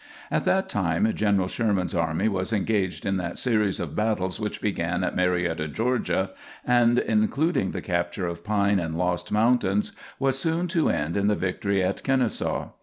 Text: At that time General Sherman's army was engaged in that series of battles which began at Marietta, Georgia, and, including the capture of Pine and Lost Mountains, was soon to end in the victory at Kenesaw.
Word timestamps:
At 0.31 0.45
that 0.45 0.67
time 0.67 1.13
General 1.13 1.47
Sherman's 1.47 1.93
army 1.93 2.27
was 2.27 2.51
engaged 2.51 3.05
in 3.05 3.17
that 3.17 3.37
series 3.37 3.79
of 3.79 3.95
battles 3.95 4.39
which 4.39 4.59
began 4.59 5.03
at 5.03 5.15
Marietta, 5.15 5.67
Georgia, 5.67 6.31
and, 6.65 6.97
including 6.97 7.69
the 7.69 7.83
capture 7.83 8.25
of 8.25 8.43
Pine 8.43 8.79
and 8.79 8.97
Lost 8.97 9.31
Mountains, 9.31 9.91
was 10.17 10.39
soon 10.39 10.67
to 10.69 10.89
end 10.89 11.15
in 11.15 11.27
the 11.27 11.35
victory 11.35 11.83
at 11.83 12.01
Kenesaw. 12.01 12.69